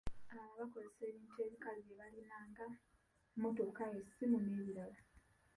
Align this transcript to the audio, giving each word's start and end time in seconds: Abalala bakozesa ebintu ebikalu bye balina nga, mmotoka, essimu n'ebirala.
Abalala 0.31 0.59
bakozesa 0.61 1.01
ebintu 1.09 1.35
ebikalu 1.45 1.79
bye 1.85 1.95
balina 1.99 2.37
nga, 2.49 2.65
mmotoka, 3.37 3.83
essimu 3.99 4.37
n'ebirala. 4.41 4.99